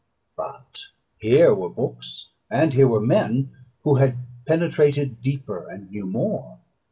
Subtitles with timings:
[0.35, 0.85] But
[1.19, 3.51] here were books, and here were men
[3.83, 6.57] who had penetrated deeper and knew more.